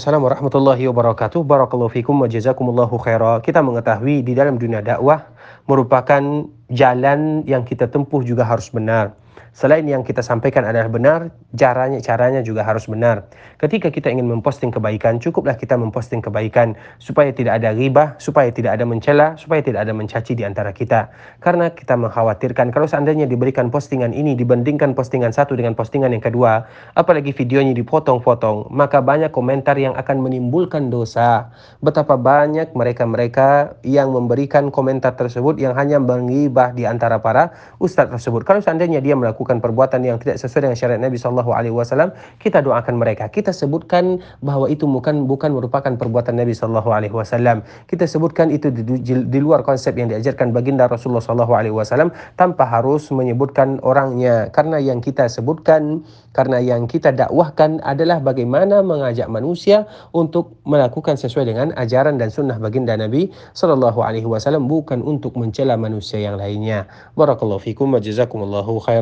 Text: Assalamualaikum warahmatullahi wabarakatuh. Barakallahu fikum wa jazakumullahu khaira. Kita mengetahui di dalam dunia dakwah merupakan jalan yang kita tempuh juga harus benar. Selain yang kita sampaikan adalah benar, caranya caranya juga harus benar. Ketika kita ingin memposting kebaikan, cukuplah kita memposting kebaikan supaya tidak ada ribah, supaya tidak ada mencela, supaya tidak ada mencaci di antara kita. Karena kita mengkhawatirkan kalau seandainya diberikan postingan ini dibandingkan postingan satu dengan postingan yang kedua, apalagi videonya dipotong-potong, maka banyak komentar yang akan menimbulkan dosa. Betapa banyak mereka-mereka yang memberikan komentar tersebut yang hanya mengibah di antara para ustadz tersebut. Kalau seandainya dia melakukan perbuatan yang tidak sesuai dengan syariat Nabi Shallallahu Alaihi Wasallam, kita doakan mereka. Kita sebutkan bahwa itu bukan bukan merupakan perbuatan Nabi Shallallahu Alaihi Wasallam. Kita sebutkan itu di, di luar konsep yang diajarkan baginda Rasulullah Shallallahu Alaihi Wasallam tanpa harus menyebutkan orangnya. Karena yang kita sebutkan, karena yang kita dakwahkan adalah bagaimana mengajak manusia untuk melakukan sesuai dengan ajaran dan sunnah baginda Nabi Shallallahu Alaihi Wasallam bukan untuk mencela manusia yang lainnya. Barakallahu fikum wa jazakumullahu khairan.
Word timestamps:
Assalamualaikum 0.00 0.48
warahmatullahi 0.48 0.84
wabarakatuh. 0.88 1.44
Barakallahu 1.44 1.92
fikum 1.92 2.16
wa 2.16 2.24
jazakumullahu 2.24 2.96
khaira. 3.04 3.36
Kita 3.44 3.60
mengetahui 3.60 4.24
di 4.24 4.32
dalam 4.32 4.56
dunia 4.56 4.80
dakwah 4.80 5.28
merupakan 5.68 6.48
jalan 6.72 7.44
yang 7.44 7.68
kita 7.68 7.84
tempuh 7.84 8.24
juga 8.24 8.48
harus 8.48 8.72
benar. 8.72 9.12
Selain 9.50 9.82
yang 9.82 10.06
kita 10.06 10.22
sampaikan 10.22 10.64
adalah 10.64 10.88
benar, 10.88 11.20
caranya 11.52 12.00
caranya 12.00 12.40
juga 12.40 12.64
harus 12.64 12.88
benar. 12.88 13.28
Ketika 13.60 13.92
kita 13.92 14.08
ingin 14.08 14.24
memposting 14.24 14.72
kebaikan, 14.72 15.20
cukuplah 15.20 15.58
kita 15.58 15.76
memposting 15.76 16.24
kebaikan 16.24 16.78
supaya 16.96 17.28
tidak 17.34 17.60
ada 17.60 17.76
ribah, 17.76 18.16
supaya 18.16 18.48
tidak 18.54 18.78
ada 18.78 18.88
mencela, 18.88 19.36
supaya 19.36 19.60
tidak 19.60 19.84
ada 19.84 19.92
mencaci 19.92 20.32
di 20.32 20.48
antara 20.48 20.72
kita. 20.72 21.12
Karena 21.44 21.68
kita 21.68 21.92
mengkhawatirkan 21.98 22.72
kalau 22.72 22.88
seandainya 22.88 23.28
diberikan 23.28 23.68
postingan 23.68 24.16
ini 24.16 24.32
dibandingkan 24.32 24.96
postingan 24.96 25.34
satu 25.34 25.58
dengan 25.58 25.76
postingan 25.76 26.14
yang 26.16 26.24
kedua, 26.24 26.64
apalagi 26.96 27.36
videonya 27.36 27.76
dipotong-potong, 27.76 28.72
maka 28.72 29.04
banyak 29.04 29.28
komentar 29.28 29.76
yang 29.76 29.92
akan 29.92 30.24
menimbulkan 30.24 30.88
dosa. 30.88 31.52
Betapa 31.84 32.16
banyak 32.16 32.72
mereka-mereka 32.72 33.76
yang 33.84 34.14
memberikan 34.14 34.72
komentar 34.72 35.18
tersebut 35.20 35.60
yang 35.60 35.76
hanya 35.76 36.00
mengibah 36.00 36.72
di 36.72 36.88
antara 36.88 37.20
para 37.20 37.52
ustadz 37.76 38.16
tersebut. 38.16 38.46
Kalau 38.48 38.64
seandainya 38.64 39.04
dia 39.04 39.19
melakukan 39.20 39.60
perbuatan 39.60 40.00
yang 40.02 40.16
tidak 40.16 40.40
sesuai 40.40 40.66
dengan 40.66 40.78
syariat 40.78 41.00
Nabi 41.00 41.20
Shallallahu 41.20 41.52
Alaihi 41.52 41.74
Wasallam, 41.76 42.10
kita 42.40 42.64
doakan 42.64 42.96
mereka. 42.96 43.28
Kita 43.28 43.52
sebutkan 43.52 44.24
bahwa 44.40 44.66
itu 44.72 44.88
bukan 44.88 45.28
bukan 45.28 45.52
merupakan 45.52 45.92
perbuatan 45.92 46.40
Nabi 46.40 46.56
Shallallahu 46.56 46.90
Alaihi 46.90 47.12
Wasallam. 47.12 47.60
Kita 47.86 48.08
sebutkan 48.08 48.48
itu 48.48 48.72
di, 48.72 48.98
di 49.04 49.38
luar 49.42 49.60
konsep 49.60 49.92
yang 49.96 50.08
diajarkan 50.08 50.56
baginda 50.56 50.88
Rasulullah 50.88 51.20
Shallallahu 51.20 51.52
Alaihi 51.52 51.74
Wasallam 51.76 52.10
tanpa 52.40 52.64
harus 52.64 53.12
menyebutkan 53.12 53.82
orangnya. 53.84 54.48
Karena 54.54 54.80
yang 54.80 55.04
kita 55.04 55.28
sebutkan, 55.28 56.00
karena 56.32 56.62
yang 56.62 56.86
kita 56.86 57.10
dakwahkan 57.10 57.82
adalah 57.82 58.22
bagaimana 58.22 58.80
mengajak 58.86 59.26
manusia 59.26 59.84
untuk 60.14 60.56
melakukan 60.62 61.18
sesuai 61.18 61.50
dengan 61.50 61.68
ajaran 61.74 62.16
dan 62.16 62.30
sunnah 62.30 62.56
baginda 62.56 62.94
Nabi 62.94 63.28
Shallallahu 63.58 64.00
Alaihi 64.00 64.28
Wasallam 64.30 64.70
bukan 64.70 65.02
untuk 65.02 65.34
mencela 65.34 65.74
manusia 65.74 66.22
yang 66.22 66.38
lainnya. 66.38 66.86
Barakallahu 67.18 67.58
fikum 67.58 67.90
wa 67.90 68.00
jazakumullahu 68.00 68.78
khairan. 68.86 69.00